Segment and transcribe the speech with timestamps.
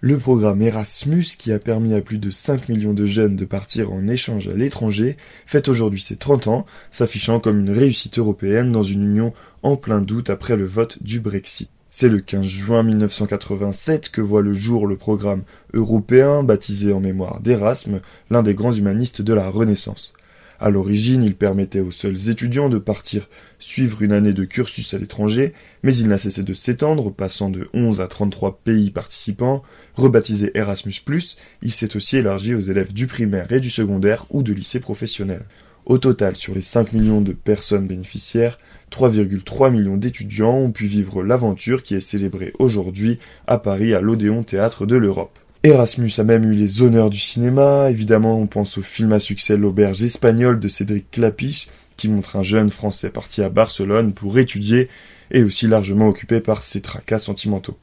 [0.00, 3.92] Le programme Erasmus, qui a permis à plus de 5 millions de jeunes de partir
[3.92, 8.84] en échange à l'étranger, fête aujourd'hui ses 30 ans, s'affichant comme une réussite européenne dans
[8.84, 9.34] une union
[9.64, 11.68] en plein doute après le vote du Brexit.
[11.90, 15.42] C'est le 15 juin 1987 que voit le jour le programme
[15.74, 20.12] européen baptisé en mémoire d'Erasme, l'un des grands humanistes de la Renaissance.
[20.60, 23.28] À l'origine, il permettait aux seuls étudiants de partir
[23.60, 25.52] suivre une année de cursus à l'étranger,
[25.84, 29.62] mais il n'a cessé de s'étendre, passant de 11 à 33 pays participants.
[29.94, 31.00] Rebaptisé Erasmus+,
[31.62, 35.42] il s'est aussi élargi aux élèves du primaire et du secondaire ou de lycée professionnel.
[35.86, 38.58] Au total, sur les 5 millions de personnes bénéficiaires,
[38.90, 44.42] 3,3 millions d'étudiants ont pu vivre l'aventure qui est célébrée aujourd'hui à Paris à l'Odéon
[44.42, 45.38] Théâtre de l'Europe.
[45.64, 47.90] Erasmus a même eu les honneurs du cinéma.
[47.90, 52.44] Évidemment, on pense au film à succès L'Auberge espagnole de Cédric Clapiche, qui montre un
[52.44, 54.88] jeune Français parti à Barcelone pour étudier
[55.32, 57.76] et aussi largement occupé par ses tracas sentimentaux.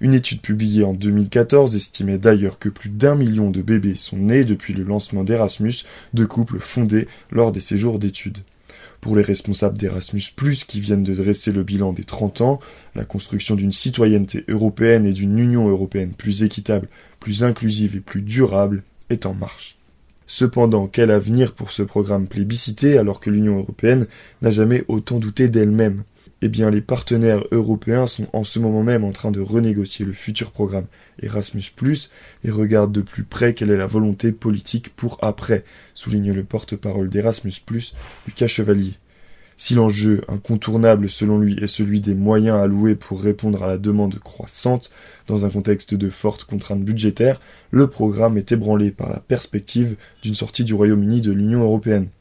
[0.00, 4.44] Une étude publiée en 2014 estimait d'ailleurs que plus d'un million de bébés sont nés
[4.44, 5.84] depuis le lancement d'Erasmus,
[6.14, 8.38] de couples fondés lors des séjours d'études.
[9.00, 10.22] Pour les responsables d'Erasmus+,
[10.68, 12.60] qui viennent de dresser le bilan des 30 ans,
[12.94, 18.22] la construction d'une citoyenneté européenne et d'une Union européenne plus équitable, plus inclusive et plus
[18.22, 19.79] durable est en marche.
[20.32, 24.06] Cependant, quel avenir pour ce programme plébiscité alors que l'Union européenne
[24.42, 26.04] n'a jamais autant douté d'elle-même?
[26.40, 30.12] Eh bien, les partenaires européens sont en ce moment même en train de renégocier le
[30.12, 30.86] futur programme
[31.20, 31.72] Erasmus+,
[32.44, 35.64] et regardent de plus près quelle est la volonté politique pour après,
[35.94, 37.64] souligne le porte-parole d'Erasmus+,
[38.28, 38.94] Lucas Chevalier.
[39.62, 44.18] Si l'enjeu incontournable selon lui est celui des moyens alloués pour répondre à la demande
[44.18, 44.90] croissante
[45.26, 50.34] dans un contexte de fortes contraintes budgétaires, le programme est ébranlé par la perspective d'une
[50.34, 52.08] sortie du Royaume-Uni de l'Union européenne.